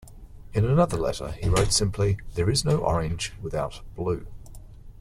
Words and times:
In 0.55 0.65
another 0.65 0.97
letter 0.97 1.31
he 1.33 1.47
wrote 1.47 1.71
simply, 1.71 2.17
there 2.33 2.49
is 2.49 2.65
no 2.65 2.77
orange 2.79 3.33
without 3.43 3.81
blue. 3.95 4.25